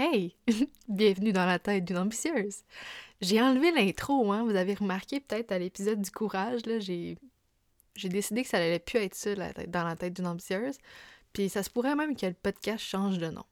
[0.00, 0.36] Hey!
[0.88, 2.62] Bienvenue dans la tête d'une ambitieuse!
[3.20, 4.44] J'ai enlevé l'intro, hein?
[4.44, 7.18] Vous avez remarqué peut-être à l'épisode du courage, là, j'ai...
[7.96, 10.76] J'ai décidé que ça allait plus être ça dans la tête d'une ambitieuse.
[11.32, 13.42] Puis ça se pourrait même que le podcast change de nom.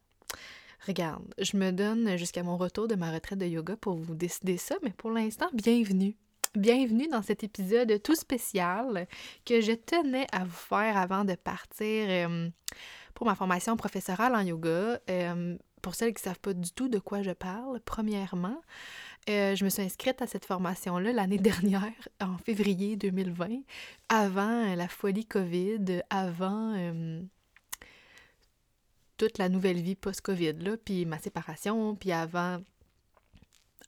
[0.87, 4.55] Regarde, je me donne jusqu'à mon retour de ma retraite de yoga pour vous décider
[4.55, 6.15] ça, mais pour l'instant, bienvenue.
[6.55, 9.05] Bienvenue dans cet épisode tout spécial
[9.43, 12.49] que je tenais à vous faire avant de partir euh,
[13.15, 15.01] pour ma formation professorale en yoga.
[15.09, 18.61] Euh, pour celles qui ne savent pas du tout de quoi je parle, premièrement,
[19.29, 23.61] euh, je me suis inscrite à cette formation-là l'année dernière, en février 2020,
[24.09, 27.21] avant la folie COVID, avant euh,
[29.17, 32.61] toute la nouvelle vie post-COVID, puis ma séparation, puis avant,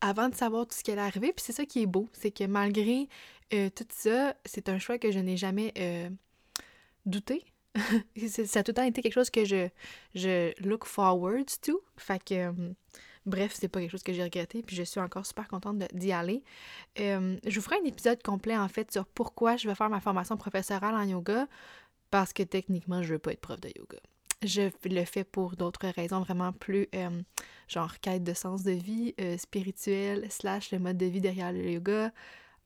[0.02, 1.34] avant de savoir tout ce qui allait arriver.
[1.34, 3.08] Puis c'est ça qui est beau, c'est que malgré
[3.54, 5.74] euh, tout ça, c'est un choix que je n'ai jamais
[7.05, 7.46] douté
[8.46, 9.70] ça a tout le temps été quelque chose que je,
[10.16, 11.82] je look forward to.
[11.98, 12.73] Fait que, euh,
[13.26, 16.12] bref, c'est pas quelque chose que j'ai regretté, puis je suis encore super contente d'y
[16.12, 16.43] aller.
[16.99, 19.99] Euh, je vous ferai un épisode complet, en fait, sur pourquoi je vais faire ma
[20.02, 21.48] formation professorale en yoga,
[22.12, 23.99] parce que techniquement, je veux pas être prof de yoga.
[24.41, 27.21] Je le fais pour d'autres raisons vraiment plus, euh,
[27.68, 32.12] genre, quête de sens de vie, spirituel, slash le mode de vie derrière le yoga,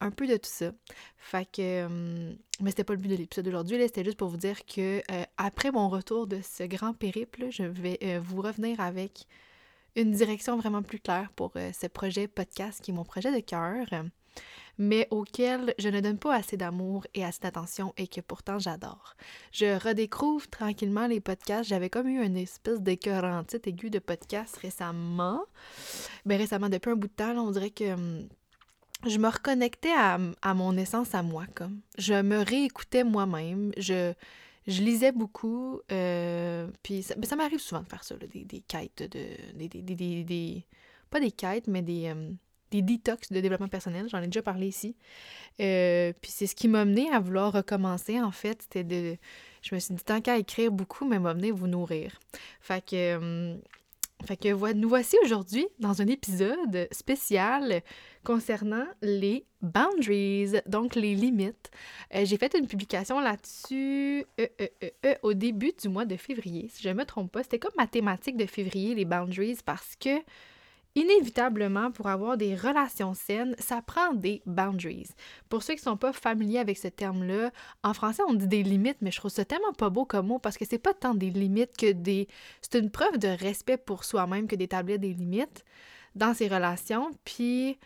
[0.03, 0.71] un peu de tout ça.
[1.17, 1.61] Fait que.
[1.61, 4.99] Euh, mais c'était pas le but de l'épisode d'aujourd'hui, c'était juste pour vous dire que
[5.11, 9.25] euh, après mon retour de ce grand périple, je vais euh, vous revenir avec
[9.95, 13.85] une direction vraiment plus claire pour ce projet podcast qui est mon projet de cœur,
[14.79, 19.15] mais auquel je ne donne pas assez d'amour et assez d'attention et que pourtant j'adore.
[19.51, 21.69] Je redécouvre tranquillement les podcasts.
[21.69, 25.43] J'avais comme eu une espèce d'écœurantite aiguë de podcast récemment.
[26.25, 28.27] Ben récemment, depuis un bout de temps, on dirait que hum,
[29.05, 31.81] je me reconnectais à, mon essence à moi, comme.
[31.97, 34.13] Je me réécoutais moi-même, je,
[34.67, 39.03] je lisais beaucoup, euh, puis ça, ça m'arrive souvent de faire ça, des, des, quêtes
[39.11, 39.27] de...
[39.55, 40.65] Des, des, des,
[41.09, 42.31] pas des quêtes, mais des, euh,
[42.71, 44.95] des detox de développement personnel, j'en ai déjà parlé ici.
[45.59, 49.17] Euh, puis c'est ce qui m'a mené à vouloir recommencer, en fait, c'était de...
[49.61, 52.19] Je me suis dit, tant qu'à écrire beaucoup, mais m'a mené vous nourrir.
[52.59, 52.93] Fait.
[54.26, 57.82] Fait que nous voici aujourd'hui dans un épisode spécial
[58.23, 61.72] concernant les boundaries, donc les limites.
[62.16, 64.48] Euh, j'ai fait une publication là-dessus euh,
[65.06, 67.44] euh, au début du mois de février, si je ne me trompe pas.
[67.44, 70.22] C'était comme ma thématique de février, les boundaries, parce que
[70.95, 75.09] Inévitablement, pour avoir des relations saines, ça prend des boundaries.
[75.49, 78.61] Pour ceux qui ne sont pas familiers avec ce terme-là, en français, on dit des
[78.61, 81.15] limites, mais je trouve ça tellement pas beau comme mot parce que c'est pas tant
[81.15, 82.27] des limites que des.
[82.61, 85.65] C'est une preuve de respect pour soi-même que d'établir des limites
[86.14, 87.10] dans ses relations.
[87.25, 87.80] Puis,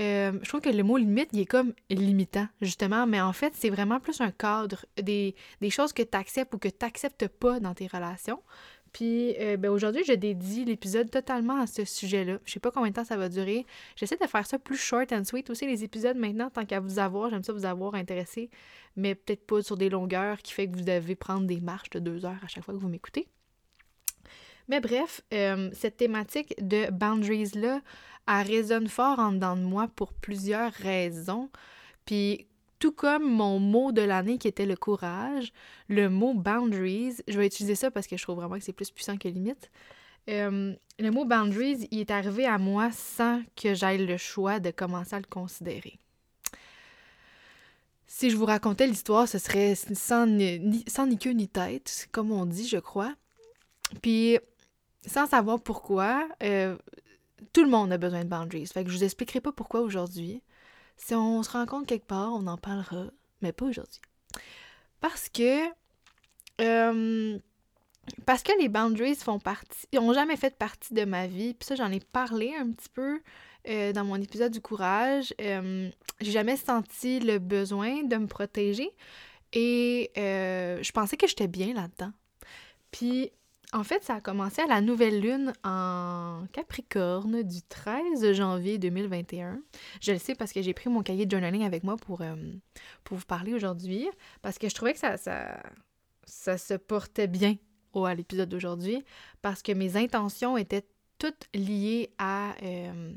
[0.00, 3.52] euh, je trouve que le mot limite, il est comme limitant, justement, mais en fait,
[3.56, 7.26] c'est vraiment plus un cadre, des, des choses que tu acceptes ou que tu n'acceptes
[7.26, 8.40] pas dans tes relations.
[8.94, 12.38] Puis euh, ben aujourd'hui, je dédie l'épisode totalement à ce sujet-là.
[12.44, 13.66] Je sais pas combien de temps ça va durer.
[13.96, 17.00] J'essaie de faire ça plus short and sweet aussi, les épisodes maintenant, tant qu'à vous
[17.00, 17.28] avoir.
[17.28, 18.50] J'aime ça vous avoir intéressé,
[18.96, 21.98] mais peut-être pas sur des longueurs qui fait que vous devez prendre des marches de
[21.98, 23.26] deux heures à chaque fois que vous m'écoutez.
[24.68, 27.80] Mais bref, euh, cette thématique de boundaries-là,
[28.28, 31.50] elle résonne fort en dedans de moi pour plusieurs raisons.
[32.06, 32.46] Puis
[32.84, 35.54] tout comme mon mot de l'année qui était le courage,
[35.88, 38.90] le mot boundaries, je vais utiliser ça parce que je trouve vraiment que c'est plus
[38.90, 39.70] puissant que limite.
[40.28, 44.70] Euh, le mot boundaries, il est arrivé à moi sans que j'aille le choix de
[44.70, 45.98] commencer à le considérer.
[48.06, 52.68] Si je vous racontais l'histoire, ce serait sans ni, queue ni tête, comme on dit,
[52.68, 53.14] je crois.
[54.02, 54.38] Puis,
[55.06, 56.76] sans savoir pourquoi, euh,
[57.54, 58.66] tout le monde a besoin de boundaries.
[58.66, 60.42] Fait que je vous expliquerai pas pourquoi aujourd'hui.
[60.96, 63.06] Si on se rencontre quelque part, on en parlera,
[63.42, 64.00] mais pas aujourd'hui.
[65.00, 65.68] Parce que
[66.60, 67.38] euh,
[68.26, 71.54] parce que les boundaries font partie, n'ont jamais fait partie de ma vie.
[71.54, 73.20] Puis ça, j'en ai parlé un petit peu
[73.68, 75.34] euh, dans mon épisode du courage.
[75.40, 75.90] Euh,
[76.20, 78.90] j'ai jamais senti le besoin de me protéger
[79.52, 82.12] et je pensais que j'étais bien là-dedans.
[82.90, 83.30] Puis
[83.74, 89.60] en fait, ça a commencé à la nouvelle lune en Capricorne du 13 janvier 2021.
[90.00, 92.36] Je le sais parce que j'ai pris mon cahier de journaling avec moi pour, euh,
[93.10, 94.08] vous parler aujourd'hui,
[94.42, 97.56] parce que je trouvais que ça se portait bien
[97.92, 99.02] au, à l'épisode d'aujourd'hui,
[99.42, 100.86] parce que mes intentions étaient
[101.18, 103.12] toutes liées à euh,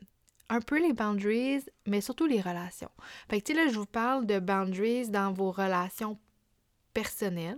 [0.50, 2.92] un peu les boundaries, mais surtout les relations.
[3.30, 6.18] Fait que, tu sais, là, je vous parle de boundaries dans vos relations
[6.94, 7.57] personnelles,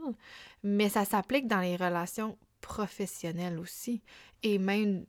[0.63, 4.01] mais ça s'applique dans les relations professionnel aussi
[4.43, 5.05] et même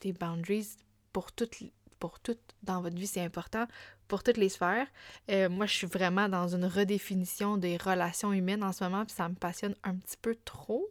[0.00, 0.76] des boundaries
[1.12, 1.62] pour toutes
[1.98, 3.66] pour toutes dans votre vie, c'est important
[4.08, 4.88] pour toutes les sphères.
[5.30, 9.14] Euh, moi, je suis vraiment dans une redéfinition des relations humaines en ce moment, puis
[9.14, 10.90] ça me passionne un petit peu trop.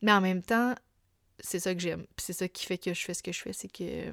[0.00, 0.74] Mais en même temps,
[1.40, 2.06] c'est ça que j'aime.
[2.16, 4.12] C'est ça qui fait que je fais ce que je fais, c'est que euh,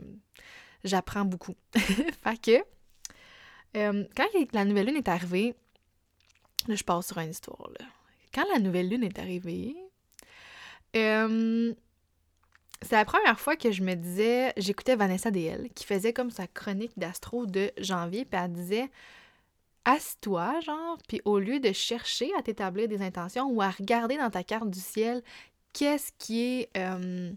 [0.83, 1.56] j'apprends beaucoup.
[1.75, 2.63] fait que,
[3.78, 5.56] euh, quand la nouvelle lune est arrivée,
[6.68, 7.86] là, je passe sur une histoire, là.
[8.33, 9.75] Quand la nouvelle lune est arrivée,
[10.95, 11.74] euh,
[12.81, 16.47] c'est la première fois que je me disais, j'écoutais Vanessa DL, qui faisait comme sa
[16.47, 18.89] chronique d'astro de janvier, puis elle disait
[19.86, 24.31] Assis-toi, genre, puis au lieu de chercher à t'établir des intentions ou à regarder dans
[24.31, 25.21] ta carte du ciel
[25.74, 27.31] qu'est-ce qui est euh,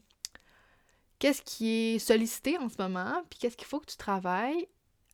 [1.19, 4.69] qu'est-ce qui est sollicité en ce moment, puis qu'est-ce qu'il faut que tu travailles,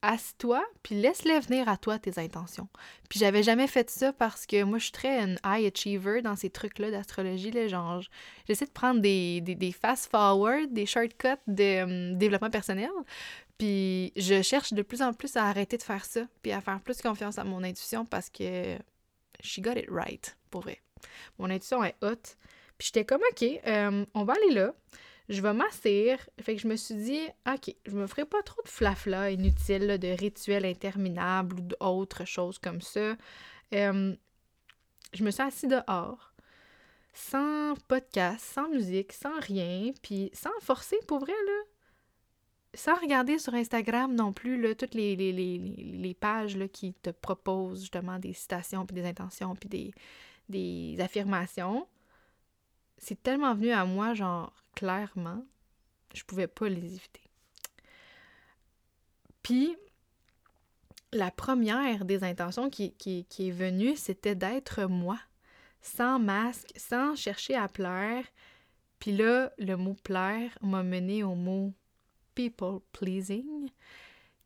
[0.05, 2.69] assis-toi, puis laisse-les venir à toi tes intentions.
[3.09, 6.37] Puis j'avais jamais fait ça parce que moi, je suis très une high achiever dans
[6.37, 7.51] ces trucs-là d'astrologie.
[7.51, 8.03] Là, genre,
[8.47, 12.91] j'essaie de prendre des, des, fast-forward, des shortcuts de euh, développement personnel.
[13.59, 16.81] Puis je cherche de plus en plus à arrêter de faire ça, puis à faire
[16.81, 18.77] plus confiance à mon intuition parce que
[19.43, 20.81] she got it right, pour vrai.
[21.39, 22.37] Mon intuition est haute.
[22.79, 24.75] Puis j'étais comme, OK, euh, on va aller là.
[25.29, 26.19] Je vais m'asseoir.
[26.41, 29.99] Fait que je me suis dit, OK, je me ferai pas trop de flafla inutile,
[29.99, 33.17] de rituels interminables ou d'autres choses comme ça.
[33.73, 36.33] Je me suis assise dehors,
[37.13, 41.63] sans podcast, sans musique, sans rien, puis sans forcer pour vrai, là.
[42.77, 46.93] Sans regarder sur Instagram non plus là, toutes les, les, les, les pages là, qui
[46.95, 49.95] te proposent justement des citations, puis des intentions, puis des,
[50.49, 51.87] des affirmations
[52.99, 55.45] c'est tellement venu à moi, genre, clairement,
[56.15, 57.23] je pouvais pas les éviter.
[59.43, 59.77] Puis,
[61.13, 65.19] la première des intentions qui, est venue, c'était d'être moi,
[65.81, 68.25] sans masque, sans chercher à plaire.
[68.99, 71.73] Puis là, le mot plaire m'a mené au mot
[72.35, 73.69] people pleasing,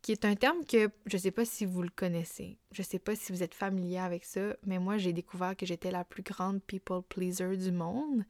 [0.02, 2.58] qui est un terme que je sais pas si vous le connaissez.
[2.72, 5.90] Je sais pas si vous êtes familier avec ça, mais moi j'ai découvert que j'étais
[5.90, 8.24] la plus grande people pleaser du monde.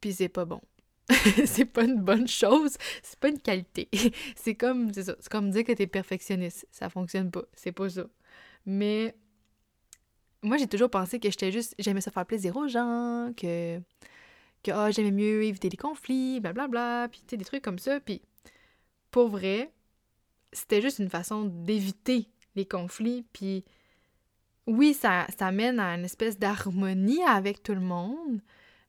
[0.00, 0.60] Puis c'est pas bon.
[1.46, 3.88] c'est pas une bonne chose, c'est pas une qualité.
[4.36, 7.88] c'est comme c'est ça, c'est comme dire que t'es perfectionniste, ça fonctionne pas, c'est pas
[7.88, 8.04] ça.
[8.66, 9.14] Mais
[10.42, 13.80] moi j'ai toujours pensé que j'étais juste j'aimais ça faire plaisir aux gens, que
[14.62, 17.62] que oh, j'aimais mieux éviter les conflits, blablabla, bla, bla, puis tu sais des trucs
[17.62, 18.20] comme ça, puis
[19.10, 19.72] pour vrai,
[20.52, 23.64] c'était juste une façon d'éviter les conflits, puis
[24.66, 28.42] oui, ça, ça mène à une espèce d'harmonie avec tout le monde,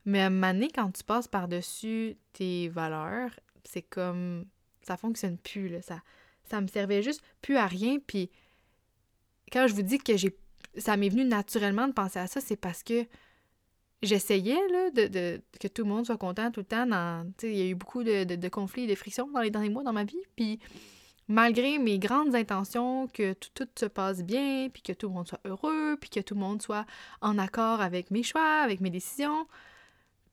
[0.05, 3.31] mais à un moment donné, quand tu passes par-dessus tes valeurs,
[3.63, 4.45] c'est comme.
[4.81, 5.81] Ça fonctionne plus, là.
[5.81, 6.01] Ça,
[6.45, 7.97] ça me servait juste plus à rien.
[8.05, 8.29] Puis
[9.51, 10.35] quand je vous dis que j'ai.
[10.77, 13.05] Ça m'est venu naturellement de penser à ça, c'est parce que
[14.01, 16.85] j'essayais là, de, que tout le monde soit content tout le temps.
[17.43, 19.93] Il y a eu beaucoup de, conflits et de frictions dans les derniers mois dans
[19.93, 20.21] ma vie.
[20.35, 20.59] Puis
[21.27, 25.41] malgré mes grandes intentions, que tout, se passe bien, puis que tout le monde soit
[25.45, 26.85] heureux, puis que tout le monde soit
[27.21, 29.47] en accord avec mes choix, avec mes décisions,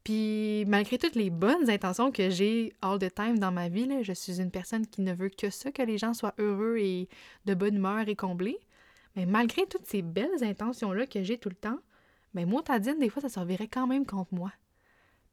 [0.06, 4.12] puis malgré toutes les bonnes intentions que j'ai all the time dans ma vie, je
[4.12, 7.08] suis une personne qui ne veut que ça, que les gens soient heureux et
[7.44, 8.60] de bonne humeur et comblés.
[9.16, 11.80] Mais malgré toutes ces belles intentions-là que j'ai tout le temps,
[12.34, 14.52] mais moi, Tadine, des fois, ça servirait quand même contre moi.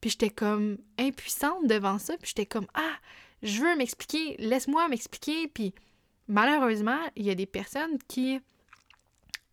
[0.02, 2.96] Puis j'étais comme impuissante devant ça, puis j'étais comme Ah,
[3.44, 5.50] je veux m'expliquer, laisse-moi m'expliquer.
[5.50, 5.76] Puis
[6.28, 8.42] malheureusement, il y a des personnes qui.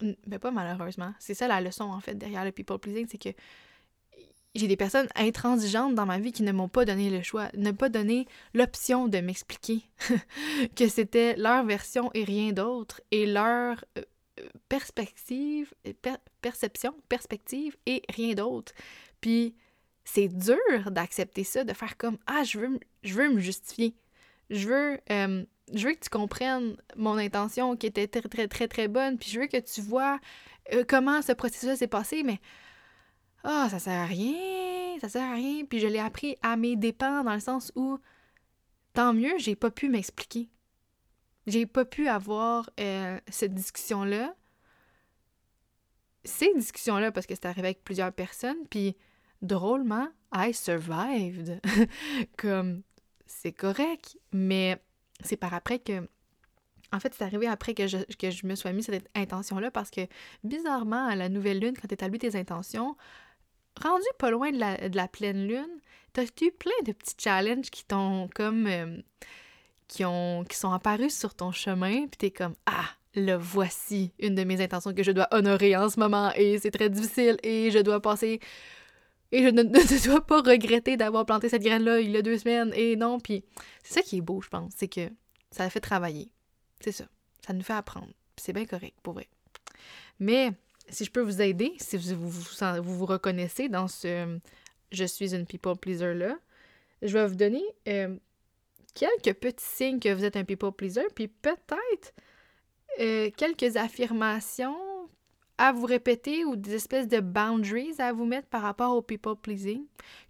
[0.01, 3.19] Mais ben, pas malheureusement, c'est ça la leçon en fait derrière le people pleasing, c'est
[3.19, 3.39] que
[4.55, 7.71] j'ai des personnes intransigeantes dans ma vie qui ne m'ont pas donné le choix, ne
[7.71, 9.83] pas donné l'option de m'expliquer
[10.77, 14.03] que c'était leur version et rien d'autre, et leur euh,
[14.69, 15.73] perspective,
[16.41, 18.73] perception, perspective et rien d'autre.
[19.21, 19.55] Puis
[20.05, 23.95] c'est dur d'accepter ça, de faire comme ah je veux, je veux me justifier,
[24.51, 28.67] je veux euh, je veux que tu comprennes mon intention qui était très très très
[28.67, 30.19] très bonne, puis je veux que tu vois
[30.73, 32.41] euh, comment ce processus s'est passé, mais
[33.45, 35.65] ah, ça sert à rien, ça sert à rien.
[35.65, 37.99] Puis je l'ai appris à mes dépens dans le sens où,
[38.93, 40.49] tant mieux, j'ai pas pu m'expliquer.
[41.47, 44.35] J'ai pas pu avoir euh, cette discussion-là.
[46.25, 48.97] Ces discussions-là, parce que c'est arrivé avec plusieurs personnes, puis
[49.41, 51.61] drôlement, I survived.
[52.37, 52.83] Comme,
[53.27, 54.83] c'est correct, mais
[55.23, 56.07] c'est par après que
[56.93, 59.91] en fait, c'est arrivé après que je, que je me sois mis cette intention-là parce
[59.91, 60.01] que,
[60.43, 62.97] bizarrement, à la nouvelle lune, quand tu établis tes intentions,
[63.83, 65.81] rendu pas loin de la, pleine lune,
[66.13, 68.67] t'as eu plein de petits challenges qui t'ont comme.
[68.67, 68.97] Euh,
[69.89, 74.37] qui, ont, qui sont apparus sur ton chemin, puis t'es comme Ah, le voici une
[74.37, 77.71] de mes intentions que je dois honorer en ce moment, et c'est très difficile, et
[77.71, 78.41] je dois passer.
[79.33, 82.73] Et je ne, dois pas regretter d'avoir planté cette graine-là il y a deux semaines,
[82.75, 83.45] et non, puis
[83.83, 85.11] c'est ça qui est beau, je pense, c'est que
[85.51, 86.31] ça fait travailler.
[86.81, 87.05] C'est ça.
[87.45, 88.13] Ça nous fait apprendre.
[88.37, 89.29] C'est bien correct, pour vrai.
[90.21, 90.53] Mais
[90.91, 94.39] si je peux vous aider, si vous vous, vous, reconnaissez dans ce
[94.93, 96.37] je suis une people pleaser là,
[97.03, 98.17] je vais vous donner euh,
[98.95, 102.13] quelques petits signes que vous êtes un people pleaser, puis peut-être
[102.99, 104.77] euh, quelques affirmations
[105.59, 109.37] à vous répéter ou des espèces de boundaries à vous mettre par rapport au people
[109.37, 109.85] pleasing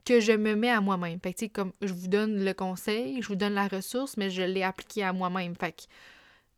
[0.04, 1.20] que je me mets à moi-même.
[1.22, 4.42] Fait que, comme je vous donne le conseil, je vous donne la ressource, mais je
[4.42, 5.54] l'ai appliqué à moi-même.
[5.54, 5.82] Fait que,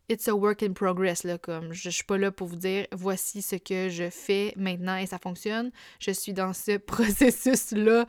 [0.09, 2.87] it's a work in progress, là, comme je, je suis pas là pour vous dire
[2.91, 5.71] voici ce que je fais maintenant et ça fonctionne.
[5.99, 8.05] Je suis dans ce processus-là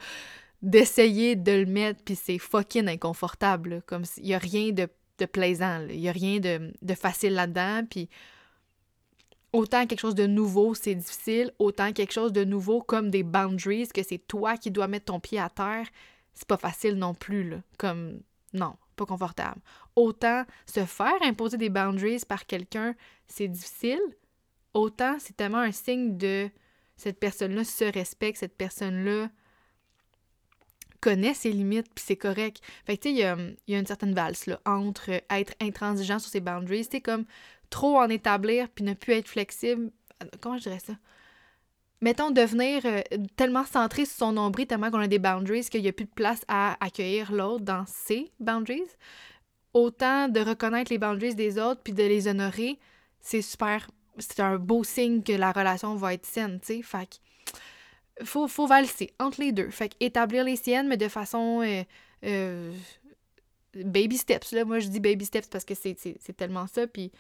[0.63, 4.89] d'essayer de le mettre, puis c'est fucking inconfortable, comme il y a rien de,
[5.27, 8.09] plaisant, il y a rien de, de facile là-dedans, puis
[9.53, 13.89] autant quelque chose de nouveau, c'est difficile, autant quelque chose de nouveau comme des boundaries,
[13.89, 15.87] que c'est toi qui dois mettre ton pied à terre,
[16.33, 17.57] c'est pas facile non plus, là.
[17.79, 18.21] Comme,
[18.55, 19.61] non, pas confortable.
[19.97, 22.95] Autant se faire imposer des boundaries par quelqu'un,
[23.29, 24.01] c'est difficile,
[24.73, 26.51] autant c'est tellement un signe de
[26.97, 29.29] cette personne-là se respecte, cette personne-là
[31.01, 32.63] connaît ses limites, puis c'est correct.
[32.87, 36.41] Fait que, tu sais, il y a, une certaine valse, entre être intransigeant sur ses
[36.41, 37.27] boundaries, c'est comme
[37.69, 39.91] trop en établir puis ne plus être flexible.
[40.41, 40.95] Comment je dirais ça?
[42.01, 43.03] Mettons, devenir euh,
[43.37, 46.11] tellement centré sur son nombril, tellement qu'on a des boundaries, qu'il n'y a plus de
[46.11, 48.83] place à accueillir l'autre dans ses boundaries.
[49.75, 52.79] Autant de reconnaître les boundaries des autres puis de les honorer,
[53.21, 53.91] c'est super.
[54.19, 56.83] C'est un beau signe que la relation va être saine, tu sais.
[56.83, 59.71] Fait que faut, faut valser entre les deux.
[59.71, 61.83] Fait établir les siennes, mais de façon euh,
[62.25, 62.73] euh,
[63.75, 64.53] baby steps.
[64.53, 65.97] Là, moi, je dis baby steps parce que c'est
[66.37, 66.87] tellement ça.
[66.87, 67.11] Puis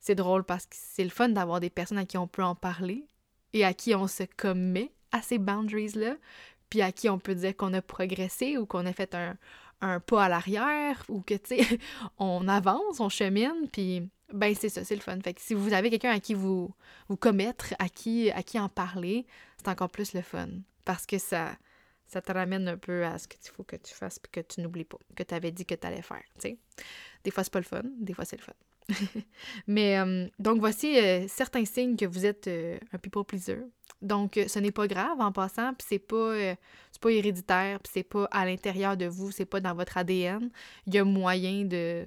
[0.00, 2.56] c'est drôle parce que c'est le fun d'avoir des personnes à qui on peut en
[2.56, 3.06] parler
[3.52, 6.16] et à qui on se commet à ces boundaries-là,
[6.70, 9.36] puis à qui on peut dire qu'on a progressé ou qu'on a fait un,
[10.06, 11.78] pas à l'arrière ou que, tu sais,
[12.18, 15.18] on avance, on chemine, puis ben c'est ça, c'est le fun.
[15.20, 16.70] Fait que si vous avez quelqu'un à qui vous,
[17.08, 19.26] vous commettre, à qui, à qui en parler,
[19.58, 20.48] c'est encore plus le fun
[20.84, 21.52] parce que ça,
[22.06, 24.60] ça te ramène un peu à ce qu'il faut que tu fasses puis que tu
[24.60, 26.58] n'oublies pas, que tu avais dit que tu allais faire, tu sais.
[27.24, 28.52] Des fois, c'est pas le fun, des fois, c'est le fun.
[29.66, 33.60] Mais euh, donc voici euh, certains signes que vous êtes euh, un people pleaser.
[34.00, 36.56] Donc ce n'est pas grave en passant, puis c'est pas
[37.02, 40.50] pas héréditaire, puis c'est pas à l'intérieur de vous, c'est pas dans votre ADN.
[40.86, 42.06] Il y a moyen de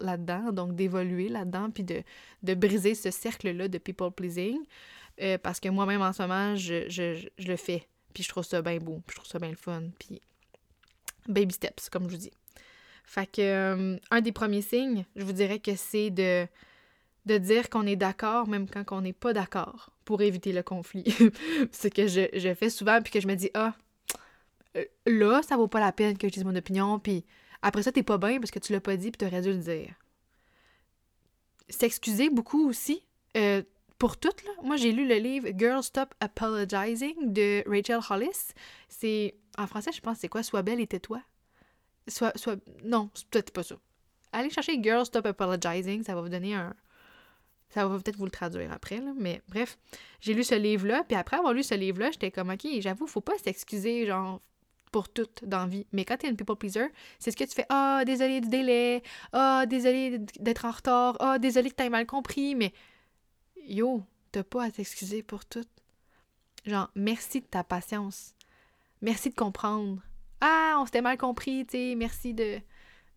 [0.00, 2.02] là-dedans, donc d'évoluer là-dedans puis de,
[2.42, 4.58] de briser ce cercle-là de people pleasing
[5.42, 7.88] parce que moi-même en ce moment, je, je, je le fais.
[8.12, 10.20] Puis je trouve ça bien beau, puis je trouve ça bien le fun, puis
[11.28, 12.32] baby steps comme je vous dis.
[13.04, 16.46] Fait que euh, un des premiers signes, je vous dirais que c'est de,
[17.26, 21.04] de dire qu'on est d'accord même quand on n'est pas d'accord pour éviter le conflit.
[21.72, 23.83] ce que je, fais souvent puis que je me dis ah euh,
[25.06, 27.24] là ça vaut pas la peine que je mon opinion puis
[27.62, 29.58] après ça t'es pas bien parce que tu l'as pas dit puis t'aurais dû le
[29.58, 29.94] dire.
[31.68, 33.06] S'excuser beaucoup aussi.
[33.36, 33.62] Euh,
[33.98, 34.50] pour tout, là.
[34.62, 38.52] Moi, j'ai lu le livre Girl Stop Apologizing de Rachel Hollis.
[38.88, 39.34] C'est.
[39.56, 40.42] En français, je pense, c'est quoi?
[40.42, 41.22] Sois belle et tais-toi.
[42.08, 43.76] Soit, soit, non, c'est peut-être pas ça.
[44.32, 46.74] Allez chercher Girl Stop Apologizing, ça va vous donner un.
[47.70, 49.12] Ça va peut-être vous le traduire après, là.
[49.16, 49.78] Mais bref,
[50.20, 53.20] j'ai lu ce livre-là, puis après avoir lu ce livre-là, j'étais comme, OK, j'avoue, faut
[53.20, 54.40] pas s'excuser, genre,
[54.94, 55.88] pour tout dans vie.
[55.90, 56.86] Mais quand t'es une people pleaser,
[57.18, 57.66] c'est ce que tu fais.
[57.68, 59.02] Ah, oh, désolé du délai.
[59.32, 61.16] Ah, oh, désolé d'être en retard.
[61.18, 62.54] Ah, oh, désolé que t'aies mal compris.
[62.54, 62.72] Mais
[63.66, 65.66] yo, t'as pas à t'excuser pour tout.
[66.64, 68.36] Genre, merci de ta patience.
[69.02, 70.00] Merci de comprendre.
[70.40, 72.60] Ah, on s'était mal compris, tu merci de.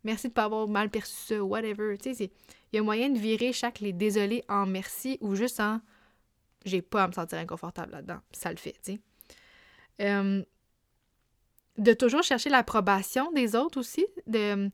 [0.02, 1.96] Merci de pas avoir mal perçu ça, whatever.
[1.96, 2.32] Tu sais,
[2.72, 5.80] il y a moyen de virer chaque les désolés en merci ou juste en
[6.64, 8.18] j'ai pas à me sentir inconfortable là-dedans.
[8.32, 9.00] Ça le fait, tu sais.
[10.00, 10.42] Euh,
[11.78, 14.70] de toujours chercher l'approbation des autres aussi, de,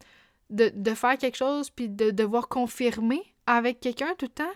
[0.50, 4.54] de, faire quelque chose puis de devoir confirmer avec quelqu'un tout le temps.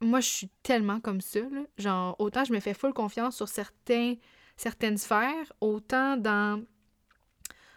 [0.00, 1.62] Moi, je suis tellement comme ça, là.
[1.78, 4.14] Genre, autant je me fais full confiance sur certains,
[4.56, 6.62] certaines sphères, autant dans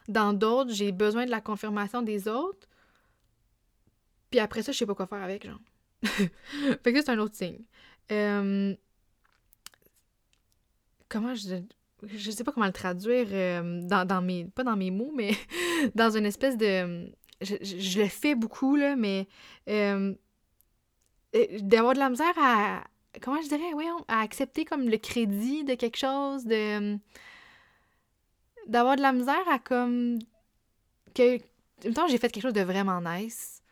[0.10, 2.68] dans d'autres, j'ai besoin de la confirmation des autres.
[4.32, 5.60] Puis après ça, je sais pas quoi faire avec, genre.
[6.04, 7.64] fait que c'est un autre signe.
[8.12, 8.76] Euh,
[11.08, 11.62] comment je.
[12.04, 14.46] Je sais pas comment le traduire euh, dans, mes.
[14.46, 15.32] Pas dans mes mots, mais
[15.96, 17.12] dans une espèce de.
[17.42, 19.28] Je, le fais beaucoup, là, mais.
[19.70, 20.14] Euh,
[21.62, 22.84] d'avoir de la misère à.
[23.22, 26.98] Comment je dirais, oui, à accepter comme le crédit de quelque chose, de
[28.68, 30.20] d'avoir de la misère à comme
[31.16, 31.38] que
[31.94, 33.64] temps j'ai fait quelque chose de vraiment nice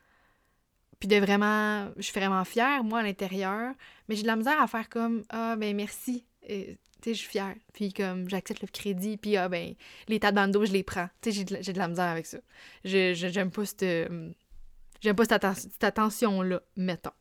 [1.00, 3.74] puis de vraiment je suis vraiment fière moi à l'intérieur
[4.08, 6.26] mais j'ai de la misère à faire comme ah ben merci
[7.06, 9.74] je suis fière puis comme j'accepte le crédit puis ah ben
[10.08, 12.40] les tas de dos je les prends tu sais j'ai de, la misère avec ça
[12.84, 14.12] je j'aime pas cette
[15.02, 17.12] j'aime pas cette, attention là mettons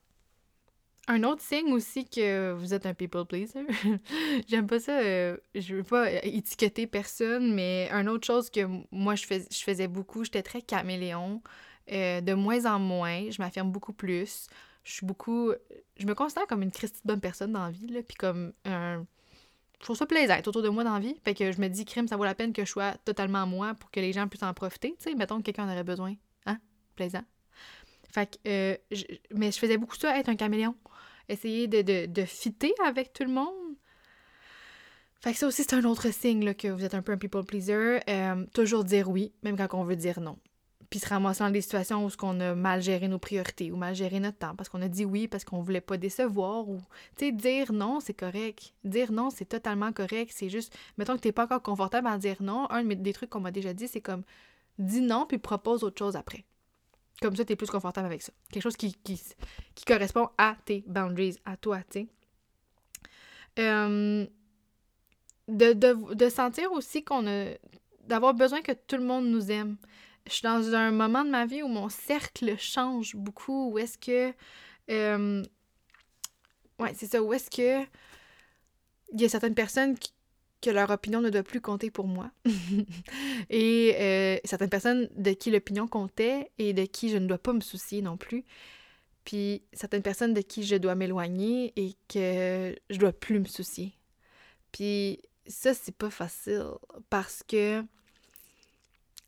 [1.09, 3.65] un autre signe aussi que vous êtes un people pleaser.
[4.49, 4.99] J'aime pas ça.
[4.99, 9.63] Euh, je veux pas étiqueter personne, mais une autre chose que moi je, fais, je
[9.63, 11.43] faisais beaucoup, j'étais très caméléon.
[11.93, 14.49] Euh, de moins en moins, je m'affirme beaucoup plus.
[14.83, 15.53] Je suis beaucoup.
[15.97, 19.07] Je me considère comme une Christie bonne personne dans la vie, là, puis comme un.
[19.81, 21.17] Je trouve ça plaisant autour de moi dans la vie.
[21.25, 23.75] Fait que je me dis, crime, ça vaut la peine que je sois totalement moi
[23.75, 24.97] pour que les gens puissent en profiter.
[24.99, 26.15] Tu sais, mettons que quelqu'un en aurait besoin.
[26.47, 26.59] Hein?
[26.95, 27.25] Plaisant.
[28.11, 28.49] Fait que.
[28.49, 28.77] Euh,
[29.35, 30.75] mais je faisais beaucoup ça, être un caméléon
[31.29, 33.77] essayer de, de, de fitter avec tout le monde.
[35.21, 37.45] Fait que ça aussi, c'est un autre signe que vous êtes un peu un people
[37.45, 38.01] pleaser.
[38.09, 40.39] Euh, toujours dire oui, même quand on veut dire non.
[40.89, 43.95] Puis se ramasser dans des situations où on a mal géré nos priorités ou mal
[43.95, 46.79] géré notre temps parce qu'on a dit oui parce qu'on voulait pas décevoir ou
[47.17, 51.21] tu sais dire non c'est correct dire non c'est totalement correct c'est juste mettons que
[51.21, 54.01] t'es pas encore confortable à dire non un des trucs qu'on m'a déjà dit c'est
[54.01, 54.23] comme
[54.79, 56.45] dis non puis propose autre chose après
[57.21, 58.33] comme ça, tu es plus confortable avec ça.
[58.51, 59.19] Quelque chose qui, qui,
[59.87, 62.07] correspond à tes boundaries, à toi, tu sais.
[63.59, 64.27] Euh,
[65.49, 67.55] de, sentir aussi qu'on a.
[68.07, 69.77] d'avoir besoin que tout le monde nous aime.
[70.27, 73.99] Je suis dans un moment de ma vie où mon cercle change beaucoup, où est-ce
[73.99, 74.33] que.
[74.91, 75.43] Euh,
[76.79, 77.87] ouais, c'est ça, où est-ce que.
[79.13, 80.13] Il y a certaines personnes qui,
[80.61, 82.31] que leur opinion ne doit plus compter pour moi.
[83.51, 87.53] et euh, certaines personnes de qui l'opinion comptait et de qui je ne dois pas
[87.53, 88.45] me soucier non plus.
[89.25, 93.93] Puis certaines personnes de qui je dois m'éloigner et que je dois plus me soucier.
[94.73, 96.65] Puis ça, c'est pas facile
[97.11, 97.83] parce que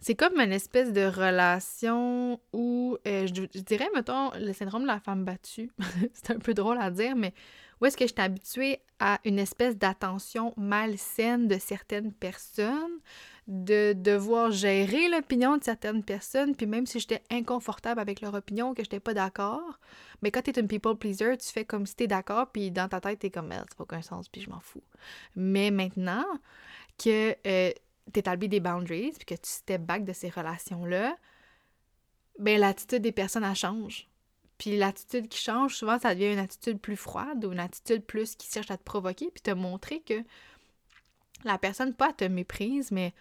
[0.00, 5.00] c'est comme une espèce de relation où, euh, je, dirais, mettons, le syndrome de la
[5.00, 5.70] femme battue.
[6.14, 7.34] c'est un peu drôle à dire, mais
[7.80, 12.98] où est-ce que je suis habituée à une espèce d'attention malsaine de certaines personnes,
[13.48, 18.74] de devoir gérer l'opinion de certaines personnes, puis même si j'étais inconfortable avec leur opinion,
[18.74, 19.78] que je n'étais pas d'accord,
[20.22, 22.70] mais quand tu es une people pleaser, tu fais comme si tu es d'accord, puis
[22.70, 24.82] dans ta tête, tu es comme, merde, ça n'a aucun sens, puis je m'en fous.
[25.34, 26.26] Mais maintenant
[26.98, 27.70] que euh,
[28.12, 31.16] tu établis des boundaries, puis que tu step back de ces relations-là,
[32.38, 34.08] ben l'attitude des personnes, elle change.
[34.58, 38.34] Puis l'attitude qui change, souvent, ça devient une attitude plus froide ou une attitude plus
[38.34, 40.22] qui cherche à te provoquer, puis te montrer que
[41.44, 43.14] la personne, pas te méprise, mais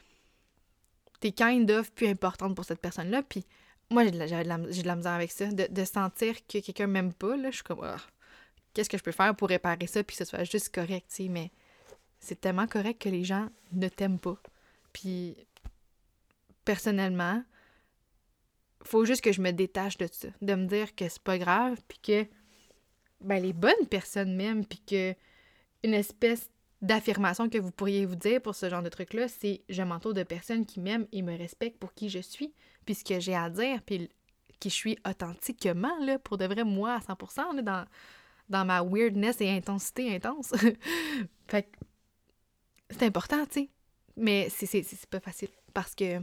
[1.19, 3.21] t'es kind of plus importante pour cette personne-là.
[3.23, 3.45] Puis
[3.89, 7.37] moi, j'ai de, la, de, la misère avec ça, de, sentir que quelqu'un m'aime pas,
[7.37, 7.97] là, je suis comme, ah,
[8.73, 11.51] qu'est-ce que je peux faire pour réparer ça, puis que ce soit juste correct, mais
[12.19, 14.37] c'est tellement correct que les gens ne t'aiment pas.
[14.93, 15.35] Puis,
[16.65, 17.43] personnellement,
[18.83, 21.79] faut juste que je me détache de ça, de me dire que c'est pas grave,
[21.87, 22.27] puis que
[23.21, 25.15] ben, les bonnes personnes m'aiment, puis que
[25.83, 26.49] une espèce
[26.81, 30.23] d'affirmation que vous pourriez vous dire pour ce genre de truc-là, c'est je m'entoure de
[30.23, 32.53] personnes qui m'aiment et me respectent pour qui je suis,
[32.85, 34.09] puis ce que j'ai à dire, puis
[34.59, 37.85] qui je suis authentiquement, là, pour de vrai, moi, à 100%, là, dans,
[38.49, 40.53] dans ma weirdness et intensité intense.
[41.47, 41.77] fait que
[42.91, 43.69] c'est important, tu sais.
[44.17, 46.21] Mais c'est pas facile parce que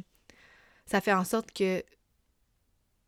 [0.86, 1.82] ça fait en sorte que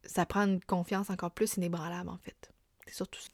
[0.04, 2.50] ça prend une confiance encore plus inébranlable, en fait.
[2.86, 3.28] C'est surtout ça.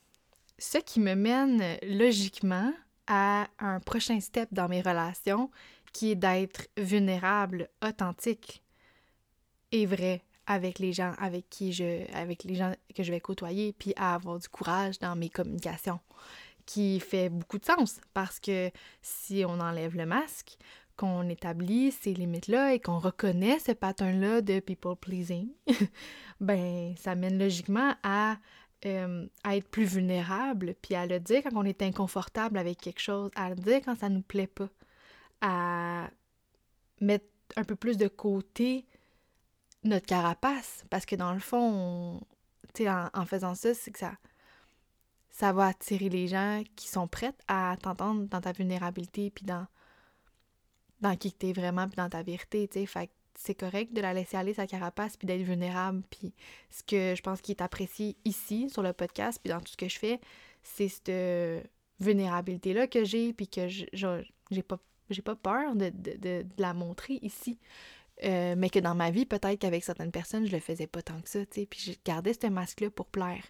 [0.59, 2.73] Ce qui me mène logiquement
[3.07, 5.51] à un prochain step dans mes relations,
[5.93, 8.63] qui est d'être vulnérable, authentique
[9.73, 13.73] et vrai avec les gens avec qui je avec les gens que je vais côtoyer
[13.73, 16.01] puis à avoir du courage dans mes communications
[16.67, 18.71] qui fait beaucoup de sens parce que
[19.03, 20.57] si on enlève le masque,
[20.97, 25.49] qu'on établit ces limites-là et qu'on reconnaît ce pattern-là de people pleasing,
[26.41, 28.37] ben ça mène logiquement à,
[28.85, 33.01] euh, à, être plus vulnérable, puis à le dire quand on est inconfortable avec quelque
[33.01, 34.69] chose, à le dire quand ça nous plaît pas,
[35.41, 36.11] à
[37.01, 37.27] mettre
[37.57, 38.87] un peu plus de côté
[39.85, 42.21] notre carapace, parce que dans le fond,
[42.75, 44.13] tu sais, en, en, faisant ça, c'est que ça,
[45.31, 49.67] ça va attirer les gens qui sont prêts à t'entendre dans ta vulnérabilité, puis dans
[51.03, 52.87] dans qui tu es vraiment, puis dans ta vérité, tu sais.
[52.87, 56.03] Fait c'est correct de la laisser aller sa carapace, puis d'être vulnérable.
[56.11, 56.35] Puis
[56.71, 59.77] ce que je pense qui est apprécié ici, sur le podcast, puis dans tout ce
[59.77, 60.21] que je fais,
[60.63, 61.11] c'est cette
[62.03, 64.79] vulnérabilité-là que j'ai, puis que j'ai pas,
[65.25, 67.59] pas peur de, la montrer ici.
[68.25, 71.21] Euh, mais que dans ma vie, peut-être qu'avec certaines personnes, je le faisais pas tant
[71.21, 71.67] que ça, tu sais.
[71.67, 73.43] Puis je gardais ce masque-là pour plaire.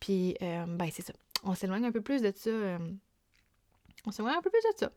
[0.00, 1.12] Puis, euh, ben, c'est ça.
[1.42, 2.48] On s'éloigne un peu plus de ça.
[2.48, 2.78] Euh,
[4.06, 4.92] on s'éloigne un peu plus de ça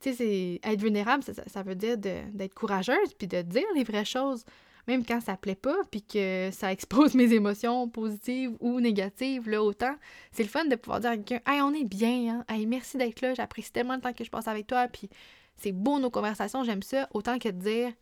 [0.00, 4.44] tu sais, être vulnérable, ça, veut dire d'être courageuse, puis de dire les vraies choses,
[4.88, 9.62] même quand ça plaît pas, puis que ça expose mes émotions positives ou négatives, là,
[9.62, 9.94] autant.
[10.32, 12.96] C'est le fun de pouvoir dire à quelqu'un, hey, on est bien, hein, hey, merci
[12.96, 15.10] d'être là, j'apprécie tellement le temps que je passe avec toi, puis
[15.56, 17.92] c'est beau nos conversations, j'aime ça, autant que de dire,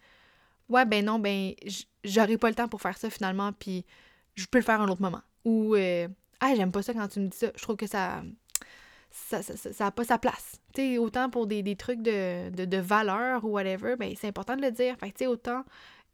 [0.69, 1.53] ouais, ben non, ben,
[2.05, 3.85] j'aurai pas le temps pour faire ça finalement, puis
[4.37, 5.23] je peux le faire un autre moment.
[5.45, 6.07] Ou, euh,
[6.41, 7.49] Ah, j'aime pas ça quand tu me dis ça.
[7.57, 8.23] Je trouve que ça.
[9.27, 9.41] Ça
[9.81, 10.61] n'a pas sa place.
[10.75, 14.97] Tu autant pour des, trucs de, valeur ou whatever, ben, c'est important de le dire.
[14.99, 15.65] Fait sais, autant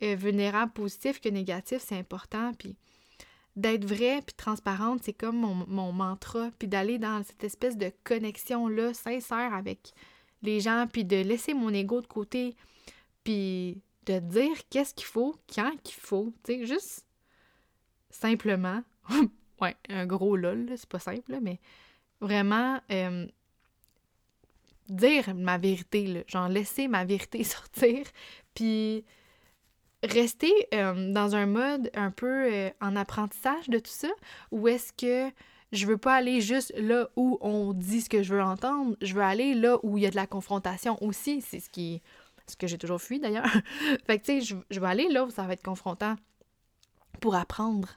[0.02, 2.52] euh, vulnérable positif que négatif, c'est important.
[2.58, 2.76] Puis
[3.56, 6.50] d'être vrai puis transparente, c'est comme mon, mon, mantra.
[6.58, 9.92] Puis d'aller dans cette espèce de connexion-là, sincère avec
[10.42, 12.56] les gens, puis de laisser mon ego de côté,
[13.22, 16.32] puis de dire qu'est-ce qu'il faut, quand qu'il faut.
[16.44, 17.06] Tu sais, juste
[18.10, 18.82] simplement.
[19.60, 21.60] ouais, un gros lol, c'est pas simple, mais
[22.20, 23.26] vraiment euh,
[24.88, 28.06] dire ma vérité, là, genre laisser ma vérité sortir,
[28.54, 29.04] puis
[30.02, 34.10] rester euh, dans un mode un peu euh, en apprentissage de tout ça,
[34.50, 35.32] ou est-ce que
[35.72, 39.14] je veux pas aller juste là où on dit ce que je veux entendre, je
[39.14, 42.02] veux aller là où il y a de la confrontation aussi, c'est ce qui
[42.46, 43.48] ce que j'ai toujours fui d'ailleurs.
[44.06, 46.16] fait que tu sais, je, je vais aller là où ça va être confrontant
[47.20, 47.88] pour apprendre,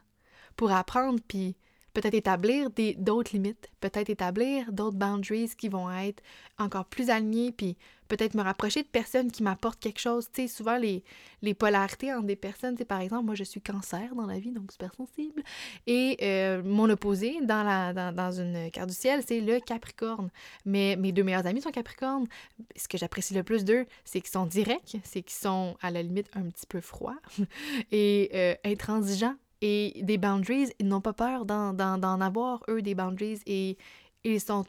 [0.56, 1.58] pour apprendre puis
[1.98, 6.22] peut-être établir d'autres limites, peut-être établir d'autres boundaries qui vont être
[6.60, 7.76] encore plus alignées, puis
[8.08, 10.28] peut-être me rapprocher de personnes qui m'apportent quelque chose.
[10.32, 11.04] Tu sais, souvent les,
[11.42, 14.38] les polarités entre des personnes, tu sais, par exemple, moi je suis cancer dans la
[14.38, 15.42] vie, donc super sensible,
[15.88, 20.30] et euh, mon opposé dans, la, dans, dans une carte du ciel, c'est le Capricorne.
[20.66, 22.28] Mais mes deux meilleurs amis sont Capricorne.
[22.76, 26.04] Ce que j'apprécie le plus d'eux, c'est qu'ils sont directs, c'est qu'ils sont à la
[26.04, 27.18] limite un petit peu froids
[27.92, 33.42] et euh, intransigeants et des boundaries, ils n'ont pas peur d'en avoir, eux, des boundaries.
[33.46, 33.78] Et,
[34.24, 34.66] ils, sont,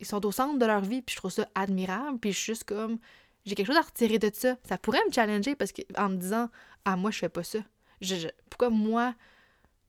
[0.00, 2.18] ils sont au centre de leur vie, puis je trouve ça admirable.
[2.18, 2.98] Puis je suis juste comme,
[3.44, 4.56] j'ai quelque chose à retirer de ça.
[4.64, 6.48] Ça pourrait me challenger parce que, en me disant,
[6.84, 7.60] ah, moi, je fais pas ça.
[8.00, 9.14] Je, pourquoi moi,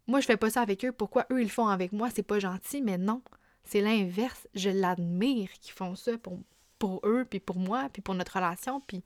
[0.08, 0.92] moi, je fais pas ça avec eux?
[0.92, 2.10] Pourquoi eux, ils le font avec moi?
[2.14, 3.22] C'est pas gentil, mais non.
[3.64, 4.48] C'est l'inverse.
[4.54, 6.40] Je l'admire qu'ils font ça pour,
[6.80, 8.82] pour eux, puis pour moi, puis pour notre relation.
[8.82, 9.04] Puis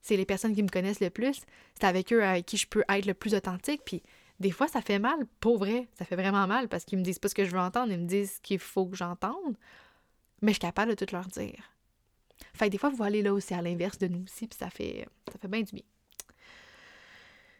[0.00, 1.42] c'est les personnes qui me connaissent le plus.
[1.74, 3.82] C'est avec eux avec qui je peux être le plus authentique.
[3.84, 4.02] Puis
[4.40, 5.88] des fois, ça fait mal, pour vrai.
[5.98, 7.98] Ça fait vraiment mal parce qu'ils me disent pas ce que je veux entendre, ils
[7.98, 9.56] me disent ce qu'il faut que j'entende.
[10.42, 11.72] Mais je suis capable de tout leur dire.
[12.52, 15.06] Fait des fois, vous aller là aussi à l'inverse de nous aussi, puis ça fait,
[15.32, 15.84] ça fait bien du bien.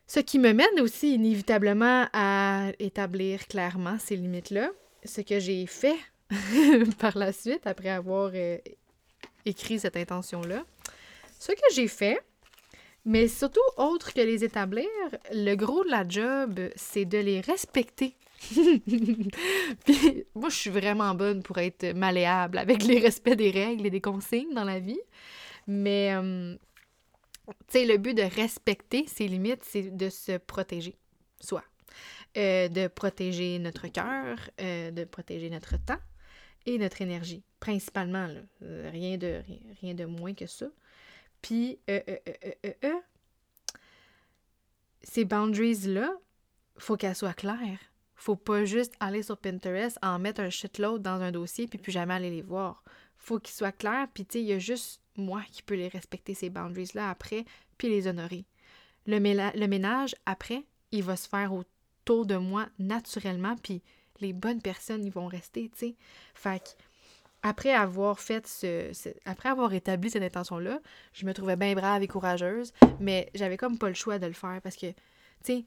[0.06, 4.70] Ce qui me mène aussi inévitablement à établir clairement ces limites-là.
[5.04, 5.98] Ce que j'ai fait
[6.98, 8.58] par la suite, après avoir euh,
[9.44, 10.64] écrit cette intention-là.
[11.38, 12.20] Ce que j'ai fait,
[13.06, 14.88] mais surtout, autre que les établir,
[15.32, 18.16] le gros de la job, c'est de les respecter.
[19.84, 23.90] Puis moi, je suis vraiment bonne pour être malléable avec les respects des règles et
[23.90, 24.98] des consignes dans la vie.
[25.68, 26.56] Mais, euh,
[27.46, 30.96] tu sais, le but de respecter ses limites, c'est de se protéger,
[31.40, 31.64] soit.
[32.36, 36.00] Euh, de protéger notre cœur, euh, de protéger notre temps
[36.66, 38.28] et notre énergie, principalement.
[38.60, 39.42] rien, de,
[39.80, 40.66] rien de moins que ça.
[41.42, 43.00] Puis, euh, euh, euh,
[45.02, 46.12] ces boundaries-là,
[46.78, 47.78] faut qu'elles soient claires.
[48.14, 51.92] Faut pas juste aller sur Pinterest, en mettre un shitload dans un dossier, puis plus
[51.92, 52.82] jamais aller les voir.
[53.18, 56.50] Faut qu'ils soient clairs, puis il y a juste moi qui peux les respecter, ces
[56.50, 57.44] boundaries-là, après,
[57.78, 58.44] puis les honorer.
[59.06, 63.82] Le, le ménage, après, il va se faire autour de moi naturellement, puis
[64.20, 65.96] les bonnes personnes, ils vont rester, tu sais.
[66.34, 66.70] Fait que
[67.46, 68.90] après avoir fait ce,
[69.24, 70.80] après avoir établi cette intention-là,
[71.12, 74.32] je me trouvais bien brave et courageuse, mais j'avais comme pas le choix de le
[74.32, 74.94] faire parce que, tu
[75.44, 75.64] sais,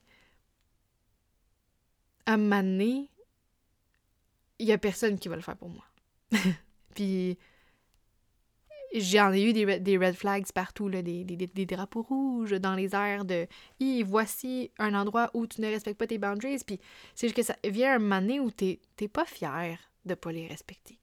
[2.26, 3.10] à un moment donné,
[4.60, 5.86] il y a personne qui va le faire pour moi.
[6.96, 7.38] Puis
[8.94, 13.48] j'en ai eu des, red flags partout, là, des, drapeaux rouges dans les airs de
[13.80, 16.60] Hi, voici un endroit où tu ne respectes pas tes boundaries.
[16.68, 16.78] Puis
[17.16, 20.46] c'est juste que ça vient un moment donné où t'es pas fier de pas les
[20.46, 20.99] respecter.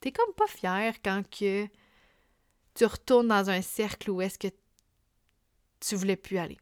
[0.00, 4.48] T'es comme pas fier quand tu retournes dans un cercle où est-ce que
[5.80, 6.58] tu voulais plus aller.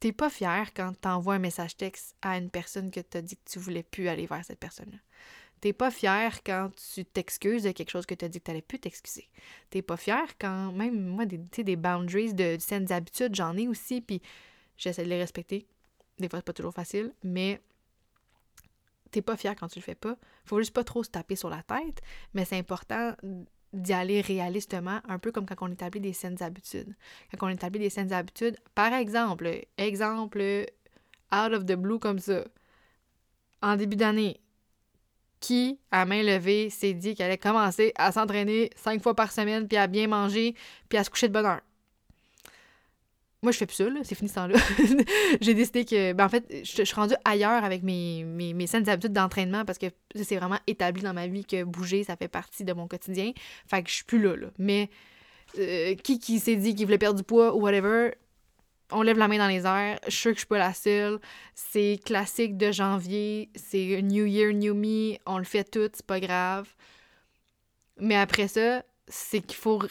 [0.00, 3.50] T'es pas fier quand t'envoies un message texte à une personne que t'as dit que
[3.50, 4.98] tu voulais plus aller vers cette personne-là.
[5.60, 8.80] T'es pas fier quand tu t'excuses de quelque chose que t'as dit que t'allais plus
[8.80, 9.28] t'excuser.
[9.70, 13.68] T'es pas fier quand, même moi, des, des boundaries de, de saines habitudes, j'en ai
[13.68, 14.20] aussi, puis
[14.76, 15.68] j'essaie de les respecter.
[16.18, 17.60] Des fois, c'est pas toujours facile, mais
[19.12, 20.16] t'es pas fier quand tu le fais pas.
[20.44, 22.00] Faut juste pas trop se taper sur la tête,
[22.34, 23.14] mais c'est important
[23.72, 26.94] d'y aller réalistement, un peu comme quand on établit des saines habitudes.
[27.38, 29.48] Quand on établit des saines habitudes, par exemple,
[29.78, 30.66] exemple
[31.32, 32.44] out of the blue comme ça,
[33.62, 34.40] en début d'année,
[35.40, 39.66] qui, à main levée, s'est dit qu'elle allait commencer à s'entraîner cinq fois par semaine,
[39.66, 40.54] puis à bien manger,
[40.88, 41.60] puis à se coucher de bonne heure?
[43.42, 44.54] Moi, je fais plus ça, C'est fini ce temps-là.
[45.40, 46.12] j'ai décidé que.
[46.12, 49.78] Ben, en fait, je, suis rendue ailleurs avec mes, mes, mes saines habitudes d'entraînement parce
[49.78, 53.32] que c'est vraiment établi dans ma vie que bouger, ça fait partie de mon quotidien.
[53.66, 54.46] Fait que je suis plus là, là.
[54.58, 54.90] Mais
[55.58, 58.12] euh, qui qui s'est dit qu'il voulait perdre du poids ou whatever,
[58.92, 59.98] on lève la main dans les airs.
[60.06, 61.18] Je suis sûre que je suis pas la seule.
[61.56, 63.50] C'est classique de janvier.
[63.56, 65.16] C'est New Year, New Me.
[65.26, 66.68] On le fait tout, c'est pas grave.
[67.98, 69.82] Mais après ça, c'est qu'il faut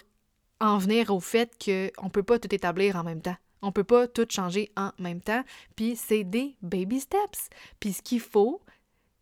[0.62, 3.36] en venir au fait qu'on peut pas tout établir en même temps.
[3.62, 5.44] On peut pas tout changer en même temps.
[5.76, 7.50] Puis c'est des baby steps.
[7.80, 8.62] Puis ce qu'il faut,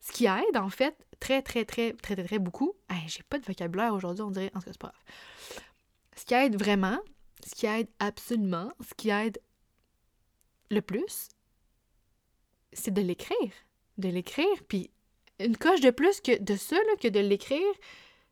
[0.01, 2.73] ce qui aide en fait très, très, très, très, très, très beaucoup.
[3.07, 4.51] J'ai pas de vocabulaire aujourd'hui, on dirait.
[4.53, 5.63] En tout cas, c'est pas grave.
[6.15, 6.99] Ce qui aide vraiment,
[7.45, 9.39] ce qui aide absolument, ce qui aide
[10.69, 11.29] le plus,
[12.73, 13.53] c'est de l'écrire.
[13.97, 14.91] De l'écrire, puis
[15.39, 17.73] une coche de plus que de ça, que de l'écrire,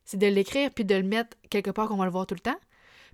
[0.04, 2.40] c'est de l'écrire puis de le mettre quelque part qu'on va le voir tout le
[2.40, 2.58] temps.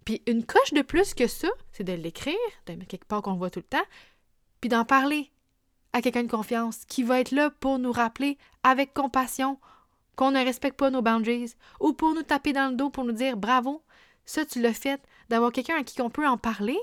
[0.05, 2.35] Puis une coche de plus que ça, c'est de l'écrire,
[2.67, 3.87] de mettre quelque part qu'on le voit tout le temps,
[4.61, 5.31] puis d'en parler
[5.93, 9.59] à quelqu'un de confiance qui va être là pour nous rappeler avec compassion
[10.17, 13.13] qu'on ne respecte pas nos boundaries ou pour nous taper dans le dos pour nous
[13.13, 13.83] dire bravo,
[14.25, 16.79] ça tu l'as fait, d'avoir quelqu'un à qui on peut en parler.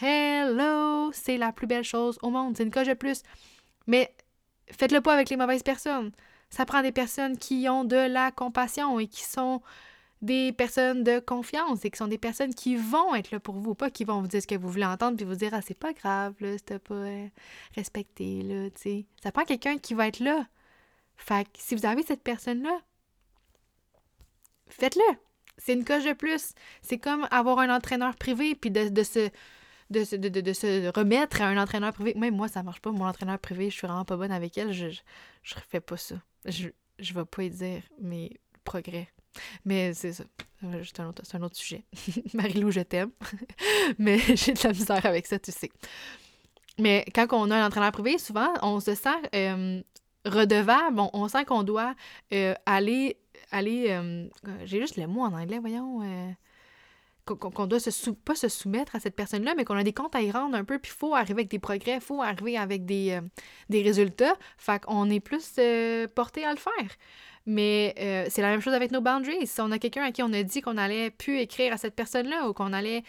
[0.00, 3.22] Hello, c'est la plus belle chose au monde, c'est une coche de plus.
[3.86, 4.14] Mais
[4.70, 6.12] faites-le pas avec les mauvaises personnes.
[6.48, 9.62] Ça prend des personnes qui ont de la compassion et qui sont
[10.22, 13.74] des personnes de confiance et qui sont des personnes qui vont être là pour vous,
[13.74, 15.78] pas qui vont vous dire ce que vous voulez entendre puis vous dire ah c'est
[15.78, 17.28] pas grave là, c'est pas euh,
[17.74, 19.06] respecté là, tu sais.
[19.22, 20.46] Ça prend quelqu'un qui va être là.
[21.16, 22.78] Fait que si vous avez cette personne là,
[24.68, 25.16] faites-le.
[25.58, 26.54] C'est une coche de plus.
[26.80, 29.30] C'est comme avoir un entraîneur privé puis de, se
[29.90, 32.14] de, de, de, se remettre à un entraîneur privé.
[32.16, 32.90] Même moi, ça marche pas.
[32.90, 34.72] Mon entraîneur privé, je suis vraiment pas bonne avec elle.
[34.72, 34.88] Je,
[35.42, 36.14] je, pas ça.
[36.46, 39.08] Je, je vais pas y dire mes progrès.
[39.64, 40.24] Mais c'est ça.
[40.84, 41.84] C'est un, autre, un autre sujet.
[42.34, 43.10] Marie-Lou, je t'aime.
[43.98, 45.70] Mais j'ai de la misère avec ça, tu sais.
[46.78, 49.82] Mais quand on a un entraîneur privé, souvent, on se sent euh,
[50.24, 51.00] redevable.
[51.12, 51.94] On, sent qu'on doit
[52.32, 53.16] euh, aller.
[53.50, 54.28] aller euh,
[54.64, 56.02] j'ai juste le mot en anglais, voyons
[57.36, 60.22] qu'on doit se pas se soumettre à cette personne-là, mais qu'on a des comptes à
[60.22, 62.84] y rendre un peu, puis il faut arriver avec des progrès, il faut arriver avec
[62.84, 63.20] des, euh,
[63.68, 64.36] des résultats.
[64.56, 66.90] Fait qu'on est plus euh, porté à le faire.
[67.46, 69.46] Mais euh, c'est la même chose avec nos boundaries.
[69.46, 71.94] Si on a quelqu'un à qui on a dit qu'on allait plus écrire à cette
[71.94, 73.02] personne-là ou qu'on allait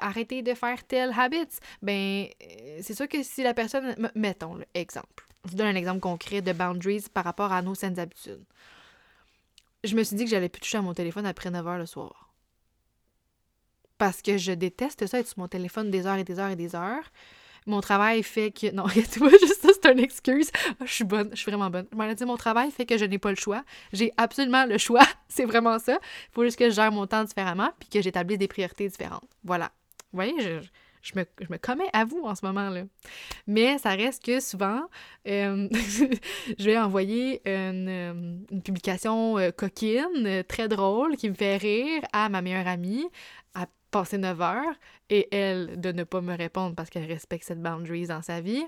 [0.00, 1.48] arrêter de faire tel habit,
[1.82, 2.26] ben
[2.80, 4.10] c'est sûr que si la personne...
[4.14, 5.26] Mettons, exemple.
[5.44, 8.44] Je vous donne un exemple concret de boundaries par rapport à nos saines habitudes.
[9.82, 11.86] Je me suis dit que j'allais plus toucher à mon téléphone après 9 h le
[11.86, 12.24] soir
[13.98, 16.56] parce que je déteste ça, être sur mon téléphone des heures et des heures et
[16.56, 17.10] des heures.
[17.66, 18.70] Mon travail fait que.
[18.72, 20.50] Non, tu vois, juste ça, c'est une excuse.
[20.80, 21.86] Ah, je suis bonne, je suis vraiment bonne.
[21.90, 23.64] Je m'en ai dit, mon travail fait que je n'ai pas le choix.
[23.92, 25.04] J'ai absolument le choix.
[25.28, 25.94] c'est vraiment ça.
[25.94, 29.28] Il faut juste que je gère mon temps différemment puis que j'établisse des priorités différentes.
[29.44, 29.70] Voilà.
[30.12, 32.84] Vous voyez, je, me, je me, commets à vous en ce moment-là.
[33.46, 34.82] Mais ça reste que souvent,
[35.26, 35.68] euh,
[36.58, 42.28] je vais envoyer une, euh, publication euh, coquine, très drôle, qui me fait rire à
[42.28, 43.06] ma meilleure amie,
[43.94, 44.74] passer 9 heures
[45.08, 48.64] et elle de ne pas me répondre parce qu'elle respecte cette boundaries dans sa vie.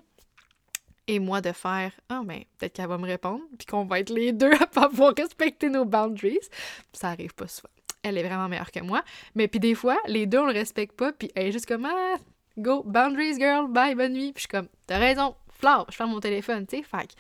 [1.09, 4.11] Et moi de faire Ah, ben, peut-être qu'elle va me répondre, puis qu'on va être
[4.11, 6.39] les deux à pas pouvoir respecter nos boundaries.
[6.93, 7.73] Ça arrive pas souvent.
[8.05, 9.03] Elle est vraiment meilleure que moi.
[9.35, 11.87] Mais puis des fois, les deux, on le respecte pas, puis elle est juste comme
[11.87, 12.17] Ah,
[12.57, 14.33] go, boundaries, girl, bye, bonne nuit.
[14.33, 16.83] Puis je suis comme T'as raison, flore, je ferme mon téléphone, tu sais.
[16.85, 17.17] Fait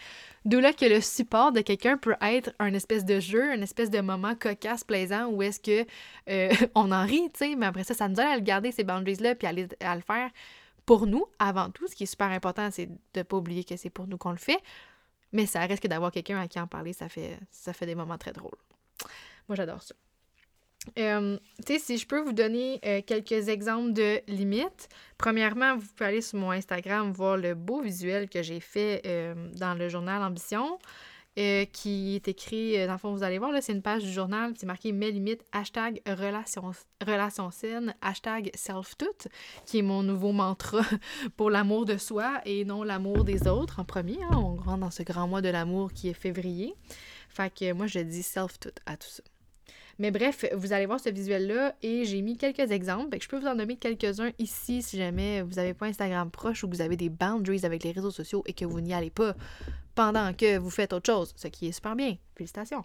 [0.47, 3.91] D'où là que le support de quelqu'un peut être un espèce de jeu, un espèce
[3.91, 5.85] de moment cocasse, plaisant, où est-ce que
[6.31, 8.71] euh, on en rit, tu sais, mais après ça, ça nous aide à le garder,
[8.71, 10.31] ces boundaries-là, puis à, le faire
[10.87, 11.89] pour nous, avant tout.
[11.89, 14.31] Ce qui est super important, c'est de ne pas oublier que c'est pour nous qu'on
[14.31, 14.63] le fait.
[15.33, 17.97] Mais ça reste que d'avoir quelqu'un à qui en parler, ça fait, ça fait des
[17.97, 18.59] moments très drôles.
[19.49, 19.97] Moi, j'adore ça.
[20.99, 21.39] Euh,
[21.79, 24.89] si je peux vous donner euh, quelques exemples de limites.
[25.19, 29.35] Premièrement, vous pouvez aller sur mon Instagram voir le beau visuel que j'ai fait euh,
[29.55, 30.79] dans le journal Ambition,
[31.37, 34.55] qui est écrit, dans le fond, vous allez voir, là, c'est une page du journal,
[34.57, 36.73] c'est marqué Mes limites, hashtag relation,
[37.07, 37.51] relation
[38.01, 39.29] hashtag self-tout,
[39.67, 40.81] qui est mon nouveau mantra
[41.37, 44.17] pour l'amour de soi et non l'amour des autres en premier.
[44.23, 44.31] Hein.
[44.33, 46.75] on rentre dans ce grand mois de l'amour qui est février.
[47.29, 49.23] Fait que moi, je dis self-tout à tout ça.
[49.99, 53.17] Mais bref, vous allez voir ce visuel-là et j'ai mis quelques exemples.
[53.21, 56.69] je peux vous en nommer quelques-uns ici si jamais vous n'avez pas Instagram proche ou
[56.69, 59.35] que vous avez des boundaries avec les réseaux sociaux et que vous n'y allez pas
[59.95, 62.17] pendant que vous faites autre chose, ce qui est super bien.
[62.35, 62.85] Félicitations.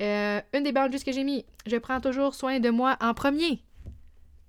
[0.00, 3.62] Euh, une des boundaries que j'ai mis, je prends toujours soin de moi en premier.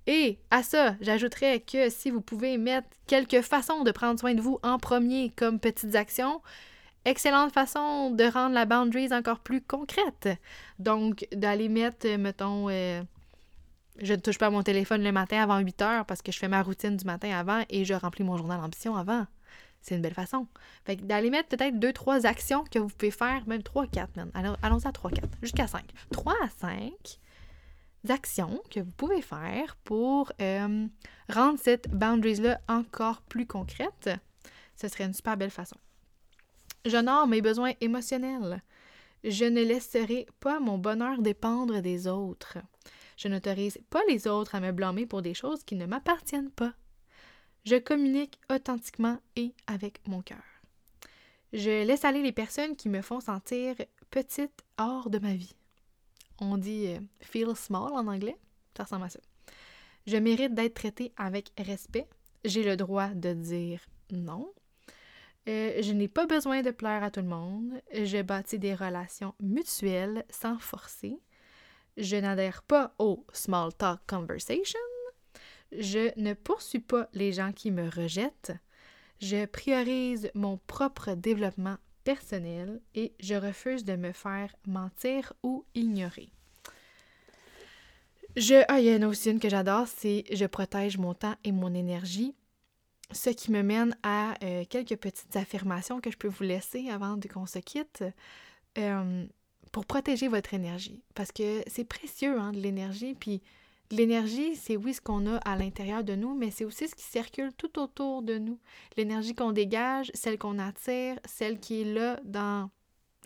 [0.06, 4.42] Et à ça, j'ajouterais que si vous pouvez mettre quelques façons de prendre soin de
[4.42, 6.42] vous en premier comme petites actions,
[7.06, 10.30] excellente façon de rendre la boundaries encore plus concrète.
[10.80, 13.02] Donc, d'aller mettre, mettons, euh,
[14.00, 16.48] je ne touche pas mon téléphone le matin avant 8 heures parce que je fais
[16.48, 19.26] ma routine du matin avant et je remplis mon journal d'ambition avant.
[19.82, 20.48] C'est une belle façon.
[20.86, 24.16] Fait que d'aller mettre peut-être deux, trois actions que vous pouvez faire, même trois, quatre,
[24.16, 24.32] même.
[24.62, 25.86] allons-y à trois, quatre, jusqu'à cinq.
[26.12, 27.20] Trois à cinq
[28.10, 30.88] actions que vous pouvez faire pour euh,
[31.30, 34.10] rendre cette boundaries-là encore plus concrète.
[34.76, 35.78] Ce serait une super belle façon.
[36.86, 38.62] J'honore mes besoins émotionnels.
[39.24, 42.58] Je ne laisserai pas mon bonheur dépendre des autres.
[43.18, 46.74] Je n'autorise pas les autres à me blâmer pour des choses qui ne m'appartiennent pas.
[47.66, 50.44] Je communique authentiquement et avec mon cœur.
[51.54, 53.76] Je laisse aller les personnes qui me font sentir
[54.10, 55.56] petite hors de ma vie.
[56.40, 58.38] On dit euh, feel small en anglais.
[58.76, 59.20] Ça ressemble à ça.
[60.06, 62.08] Je mérite d'être traitée avec respect.
[62.44, 63.80] J'ai le droit de dire
[64.12, 64.52] non.
[65.48, 67.82] Euh, je n'ai pas besoin de plaire à tout le monde.
[67.94, 71.20] Je bâtis des relations mutuelles sans forcer.
[71.98, 74.80] Je n'adhère pas au small talk conversation.
[75.72, 78.54] Je ne poursuis pas les gens qui me rejettent.
[79.20, 86.30] Je priorise mon propre développement personnel et je refuse de me faire mentir ou ignorer.
[88.36, 91.52] Je, ah, il y a aussi une que j'adore, c'est je protège mon temps et
[91.52, 92.36] mon énergie.
[93.14, 97.18] Ce qui me mène à euh, quelques petites affirmations que je peux vous laisser avant
[97.32, 98.04] qu'on se quitte
[98.78, 99.26] euh,
[99.72, 101.02] pour protéger votre énergie.
[101.16, 103.16] Parce que c'est précieux, hein, de l'énergie.
[103.16, 103.42] Puis
[103.92, 107.04] l'énergie, c'est oui ce qu'on a à l'intérieur de nous, mais c'est aussi ce qui
[107.04, 108.60] circule tout autour de nous.
[108.98, 112.70] L'énergie qu'on dégage, celle qu'on attire, celle qui est là dans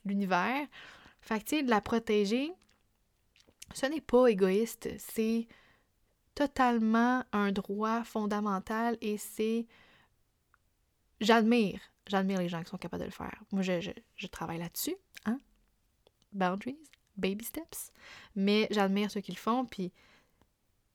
[0.06, 0.67] l'univers.
[1.21, 2.52] Fait que, tu sais, de la protéger,
[3.73, 5.47] ce n'est pas égoïste, c'est
[6.38, 9.65] totalement un droit fondamental et c'est...
[11.19, 13.41] J'admire, j'admire les gens qui sont capables de le faire.
[13.52, 14.95] Moi, je, travaille là-dessus,
[15.26, 15.39] hein?
[16.34, 16.78] Boundaries,
[17.15, 17.91] baby steps.
[18.36, 19.91] Mais j'admire ceux qui le font, puis,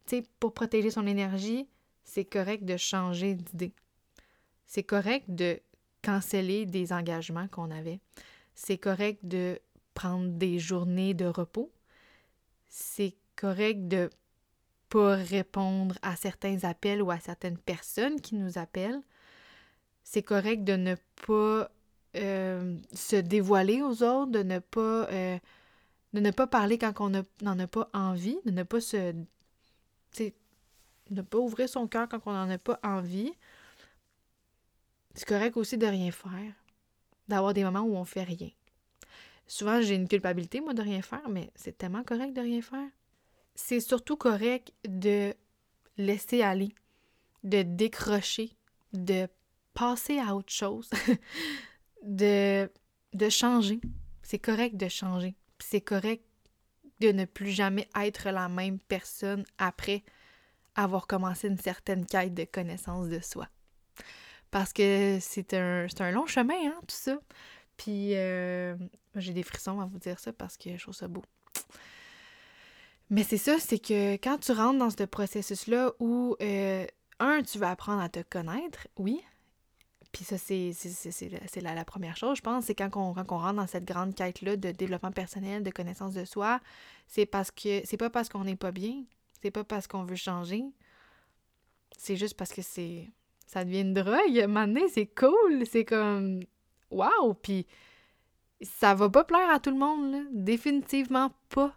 [0.06, 1.66] tu sais, pour protéger son énergie,
[2.04, 3.74] c'est correct de changer d'idée.
[4.64, 5.58] C'est correct de
[6.02, 7.98] canceller des engagements qu'on avait.
[8.54, 9.58] C'est correct de
[9.94, 11.72] prendre des journées de repos.
[12.68, 14.08] C'est correct de
[14.92, 19.00] pas répondre à certains appels ou à certaines personnes qui nous appellent.
[20.04, 21.70] C'est correct de ne pas
[22.16, 25.38] euh, se dévoiler aux autres, de ne pas, euh,
[26.12, 27.08] de ne pas parler quand on
[27.40, 29.14] n'en a pas envie, de ne pas se.
[31.10, 33.32] ne pas ouvrir son cœur quand on n'en a pas envie.
[35.14, 36.52] C'est correct aussi de rien faire,
[37.28, 38.50] d'avoir des moments où on fait rien.
[39.46, 42.90] Souvent, j'ai une culpabilité, moi, de rien faire, mais c'est tellement correct de rien faire
[43.54, 45.34] c'est surtout correct de
[45.96, 46.74] laisser aller,
[47.44, 48.56] de décrocher,
[48.92, 49.28] de
[49.74, 50.90] passer à autre chose,
[52.02, 52.70] de,
[53.12, 53.80] de changer.
[54.22, 55.34] C'est correct de changer.
[55.58, 56.24] C'est correct
[57.00, 60.04] de ne plus jamais être la même personne après
[60.74, 63.48] avoir commencé une certaine quête de connaissance de soi.
[64.50, 67.18] Parce que c'est un, un, long chemin, hein, tout ça.
[67.76, 68.76] Puis euh,
[69.16, 71.22] j'ai des frissons à vous dire ça parce que je trouve ça beau.
[73.12, 76.86] Mais c'est ça, c'est que quand tu rentres dans ce processus-là où, euh,
[77.18, 79.20] un, tu vas apprendre à te connaître, oui.
[80.12, 80.72] Puis ça, c'est,
[81.60, 84.70] la, la, première chose, je pense, c'est quand on, rentre dans cette grande quête-là de
[84.70, 86.58] développement personnel, de connaissance de soi,
[87.06, 89.04] c'est parce que c'est pas parce qu'on n'est pas bien,
[89.42, 90.64] c'est pas parce qu'on veut changer,
[91.98, 93.10] c'est juste parce que c'est
[93.46, 94.46] ça devient une drogue.
[94.48, 96.40] Maintenant, c'est cool, c'est comme
[96.90, 97.66] waouh, puis
[98.62, 101.76] ça va pas plaire à tout le monde, définitivement pas.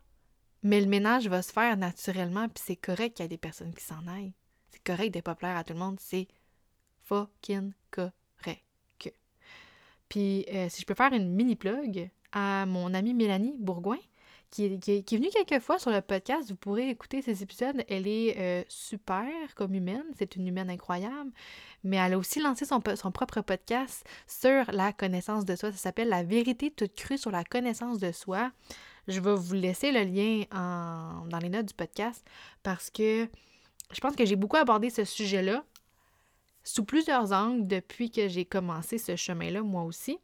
[0.66, 3.72] Mais le ménage va se faire naturellement, puis c'est correct qu'il y ait des personnes
[3.76, 4.34] qui s'en aillent.
[4.72, 6.28] C'est correct d'être pas plaire à tout le monde, c'est
[7.04, 8.64] fucking correct.
[10.10, 14.00] Puis euh, si je peux faire une mini plug à mon amie Mélanie Bourgoin,
[14.50, 16.50] qui est, venue quelques fois sur le podcast.
[16.50, 17.84] Vous pourrez écouter ces épisodes.
[17.90, 20.06] Elle est euh, super comme humaine.
[20.18, 21.32] C'est une humaine incroyable.
[21.84, 25.72] Mais elle a aussi lancé son propre podcast sur la connaissance de soi.
[25.74, 28.52] Ça s'appelle La vérité toute crue sur la connaissance de soi.
[29.08, 32.26] Je vais vous laisser le lien dans les notes du podcast
[32.64, 33.28] parce que
[33.92, 35.64] je pense que j'ai beaucoup abordé ce sujet-là
[36.64, 40.18] sous plusieurs angles depuis que j'ai commencé ce chemin-là, moi aussi.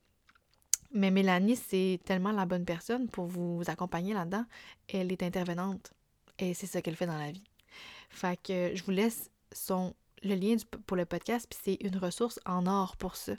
[0.93, 4.45] Mais Mélanie, c'est tellement la bonne personne pour vous accompagner là-dedans.
[4.89, 5.93] Elle est intervenante
[6.39, 7.43] et c'est ça qu'elle fait dans la vie.
[8.09, 9.29] Fait que je vous laisse
[10.23, 13.33] le lien pour le podcast, puis c'est une ressource en or pour ça.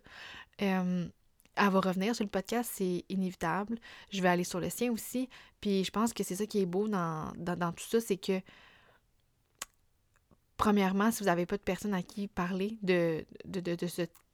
[0.63, 1.07] Euh,
[1.57, 3.79] elle va revenir sur le podcast, c'est inévitable.
[4.11, 5.29] Je vais aller sur le sien aussi.
[5.61, 7.33] Puis je pense que c'est ça qui est beau dans,
[7.77, 8.41] tout ça, c'est que
[10.57, 13.87] premièrement, si vous n'avez pas de personne à qui parler de, de, de,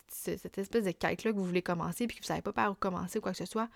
[0.09, 2.73] cette espèce de quête-là que vous voulez commencer, puis que vous ne savez pas par
[2.73, 3.69] où commencer ou quoi que ce soit,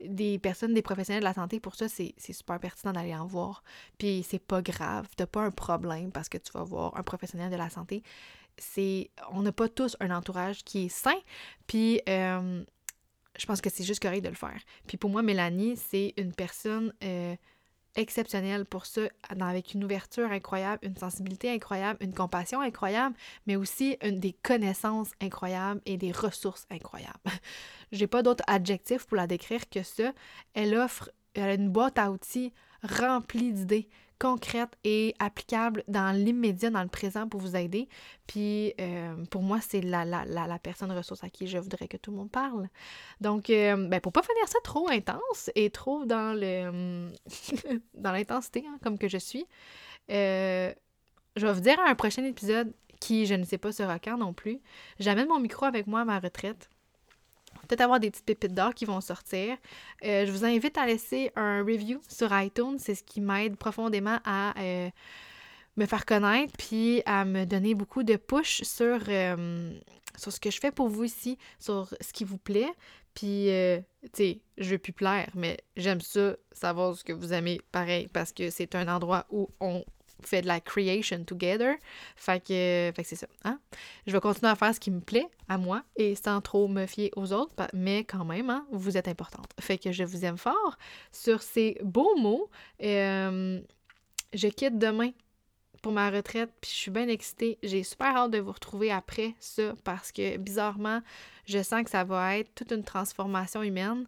[0.00, 3.62] des personnes, des professionnels de la santé, pour ça, c'est super pertinent d'aller en voir.
[3.98, 7.50] Puis c'est pas grave, t'as pas un problème parce que tu vas voir un professionnel
[7.50, 8.02] de la santé.
[8.56, 11.18] C'est, on n'a pas tous un entourage qui est sain,
[11.66, 12.64] puis euh,
[13.38, 14.60] je pense que c'est juste correct de le faire.
[14.86, 17.34] Puis pour moi, Mélanie, c'est une personne euh,
[17.96, 19.02] exceptionnel pour ça,
[19.40, 23.16] avec une ouverture incroyable, une sensibilité incroyable, une compassion incroyable,
[23.46, 27.18] mais aussi des connaissances incroyables et des ressources incroyables.
[27.92, 30.12] J'ai pas d'autre adjectif pour la décrire que ça.
[30.54, 36.70] Elle offre elle a une boîte à outils remplie d'idées concrètes et applicables dans l'immédiat,
[36.70, 37.88] dans le présent pour vous aider.
[38.26, 41.96] Puis euh, pour moi, c'est la, la, la, personne ressource à qui je voudrais que
[41.96, 42.68] tout le monde parle.
[43.20, 47.10] Donc, euh, ben, pour pas finir ça trop intense et trop dans le
[47.94, 49.46] dans l'intensité, hein, comme que je suis,
[50.10, 50.72] euh,
[51.36, 54.18] je vais vous dire à un prochain épisode qui, je ne sais pas, sera quand
[54.18, 54.60] non plus.
[54.98, 56.68] J'amène mon micro avec moi à ma retraite
[57.68, 59.56] peut-être avoir des petites pépites d'or qui vont sortir.
[60.04, 62.78] Euh, je vous invite à laisser un review sur iTunes.
[62.78, 64.90] C'est ce qui m'aide profondément à euh,
[65.76, 69.78] me faire connaître puis à me donner beaucoup de push sur, euh,
[70.16, 72.72] sur ce que je fais pour vous ici, sur ce qui vous plaît.
[73.14, 77.60] Puis, tu sais, je veux plus plaire, mais j'aime ça, savoir ce que vous aimez
[77.72, 79.84] pareil, parce que c'est un endroit où on
[80.22, 81.76] fait de la creation together.
[82.16, 83.26] Fait que, fait que c'est ça.
[83.44, 83.58] Hein?
[84.06, 86.86] Je vais continuer à faire ce qui me plaît à moi et sans trop me
[86.86, 89.50] fier aux autres, mais quand même, hein, vous êtes importante.
[89.60, 90.76] Fait que je vous aime fort.
[91.12, 92.50] Sur ces beaux mots,
[92.80, 93.62] je
[94.48, 95.10] quitte demain
[95.82, 97.58] pour ma retraite, puis je suis bien excitée.
[97.62, 101.00] J'ai super hâte de vous retrouver après ça parce que bizarrement,
[101.46, 104.06] je sens que ça va être toute une transformation humaine.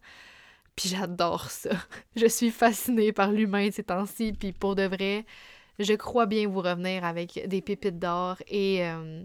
[0.77, 1.71] Puis j'adore ça.
[2.17, 5.27] Je suis fascinée par l'humain ces temps-ci, puis pour de vrai,
[5.81, 9.25] je crois bien vous revenir avec des pépites d'or et euh,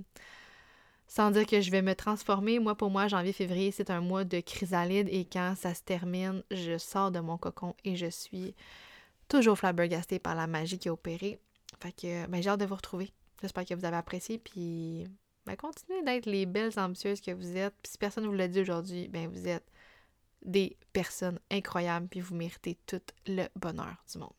[1.08, 2.60] sans dire que je vais me transformer.
[2.60, 6.78] Moi, pour moi, janvier-février, c'est un mois de chrysalide et quand ça se termine, je
[6.78, 8.56] sors de mon cocon et je suis
[9.28, 11.40] toujours flabbergastée par la magie qui a opéré.
[11.82, 13.12] Fait que ben, j'ai hâte de vous retrouver.
[13.42, 14.38] J'espère que vous avez apprécié.
[14.38, 15.06] Puis
[15.46, 17.76] ben, continuez d'être les belles ambitieuses que vous êtes.
[17.84, 19.70] Puis si personne ne vous l'a dit aujourd'hui, ben vous êtes
[20.42, 22.08] des personnes incroyables.
[22.08, 24.32] Puis vous méritez tout le bonheur du monde.